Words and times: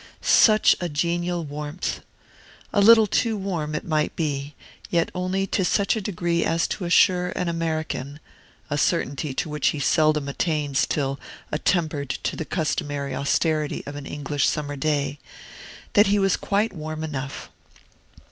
Such 0.23 0.75
a 0.81 0.89
genial 0.89 1.43
warmth! 1.43 1.99
A 2.73 2.81
little 2.81 3.05
too 3.05 3.37
warm, 3.37 3.75
it 3.75 3.85
might 3.85 4.15
be, 4.15 4.55
yet 4.89 5.11
only 5.13 5.45
to 5.45 5.63
such 5.63 5.95
a 5.95 6.01
degree 6.01 6.43
as 6.43 6.67
to 6.69 6.85
assure 6.85 7.27
an 7.35 7.47
American 7.47 8.19
(a 8.71 8.79
certainty 8.79 9.35
to 9.35 9.47
which 9.47 9.67
he 9.67 9.79
seldom 9.79 10.27
attains 10.27 10.87
till 10.87 11.19
attempered 11.51 12.09
to 12.09 12.35
the 12.35 12.45
customary 12.45 13.13
austerity 13.15 13.83
of 13.85 13.95
an 13.95 14.07
English 14.07 14.47
summer 14.49 14.75
day) 14.75 15.19
that 15.93 16.07
he 16.07 16.17
was 16.17 16.35
quite 16.35 16.73
warm 16.73 17.03
enough. 17.03 17.51